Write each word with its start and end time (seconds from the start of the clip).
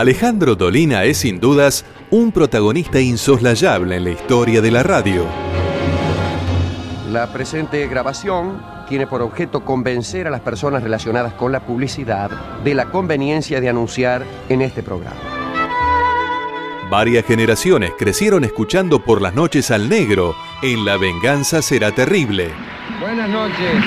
Alejandro 0.00 0.56
Dolina 0.56 1.04
es 1.04 1.16
sin 1.16 1.40
dudas 1.40 1.86
un 2.10 2.30
protagonista 2.30 3.00
insoslayable 3.00 3.96
en 3.96 4.04
la 4.04 4.10
historia 4.10 4.60
de 4.60 4.70
la 4.70 4.82
radio. 4.82 5.24
La 7.10 7.32
presente 7.32 7.86
grabación 7.88 8.62
tiene 8.90 9.06
por 9.06 9.22
objeto 9.22 9.64
convencer 9.64 10.26
a 10.26 10.30
las 10.30 10.42
personas 10.42 10.82
relacionadas 10.82 11.32
con 11.32 11.50
la 11.50 11.60
publicidad 11.60 12.30
de 12.62 12.74
la 12.74 12.90
conveniencia 12.90 13.58
de 13.58 13.70
anunciar 13.70 14.22
en 14.50 14.60
este 14.60 14.82
programa. 14.82 15.16
Varias 16.90 17.24
generaciones 17.24 17.92
crecieron 17.98 18.44
escuchando 18.44 19.02
por 19.02 19.22
las 19.22 19.34
noches 19.34 19.70
al 19.70 19.88
negro 19.88 20.34
en 20.62 20.84
La 20.84 20.98
venganza 20.98 21.62
será 21.62 21.90
terrible. 21.92 22.50
Buenas 23.00 23.30
noches. 23.30 23.82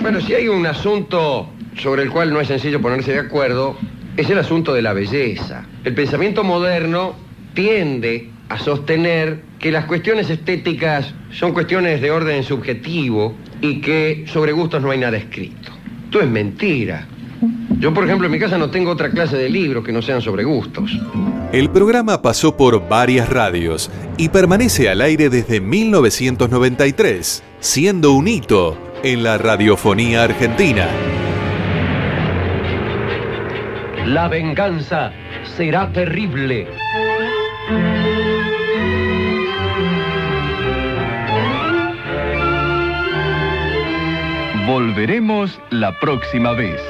Bueno, 0.00 0.18
si 0.22 0.32
hay 0.32 0.48
un 0.48 0.64
asunto 0.64 1.46
sobre 1.76 2.04
el 2.04 2.10
cual 2.10 2.32
no 2.32 2.40
es 2.40 2.48
sencillo 2.48 2.80
ponerse 2.80 3.12
de 3.12 3.18
acuerdo, 3.18 3.76
es 4.16 4.28
el 4.28 4.38
asunto 4.38 4.72
de 4.72 4.82
la 4.82 4.92
belleza. 4.92 5.64
El 5.84 5.94
pensamiento 5.94 6.44
moderno 6.44 7.14
tiende 7.54 8.30
a 8.48 8.58
sostener 8.58 9.42
que 9.58 9.70
las 9.70 9.84
cuestiones 9.84 10.28
estéticas 10.30 11.14
son 11.30 11.52
cuestiones 11.52 12.00
de 12.00 12.10
orden 12.10 12.42
subjetivo 12.42 13.34
y 13.60 13.80
que 13.80 14.24
sobre 14.26 14.52
gustos 14.52 14.82
no 14.82 14.90
hay 14.90 14.98
nada 14.98 15.16
escrito. 15.16 15.70
Esto 16.04 16.20
es 16.20 16.28
mentira. 16.28 17.06
Yo, 17.78 17.94
por 17.94 18.04
ejemplo, 18.04 18.26
en 18.26 18.32
mi 18.32 18.38
casa 18.38 18.58
no 18.58 18.70
tengo 18.70 18.90
otra 18.90 19.10
clase 19.10 19.36
de 19.36 19.48
libros 19.48 19.84
que 19.84 19.92
no 19.92 20.02
sean 20.02 20.20
sobre 20.20 20.44
gustos. 20.44 20.98
El 21.52 21.70
programa 21.70 22.20
pasó 22.20 22.56
por 22.56 22.88
varias 22.88 23.28
radios 23.28 23.90
y 24.18 24.28
permanece 24.28 24.90
al 24.90 25.00
aire 25.00 25.30
desde 25.30 25.60
1993, 25.60 27.42
siendo 27.60 28.12
un 28.12 28.28
hito 28.28 28.76
en 29.02 29.22
la 29.22 29.38
radiofonía 29.38 30.24
argentina. 30.24 30.88
La 34.10 34.26
venganza 34.26 35.12
será 35.56 35.92
terrible. 35.92 36.66
Volveremos 44.66 45.60
la 45.70 45.96
próxima 46.00 46.54
vez. 46.54 46.80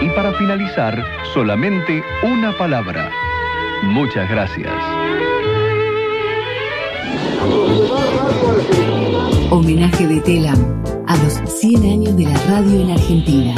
Y 0.00 0.10
para 0.10 0.32
finalizar, 0.34 1.04
solamente 1.34 2.04
una 2.22 2.56
palabra. 2.56 3.10
Muchas 3.82 4.30
gracias. 4.30 4.72
Homenaje 9.50 10.06
de 10.06 10.20
Telam 10.20 10.84
a 11.08 11.16
los 11.16 11.32
100 11.50 11.82
años 11.82 12.16
de 12.16 12.26
la 12.26 12.38
radio 12.48 12.80
en 12.82 12.90
Argentina. 12.92 13.54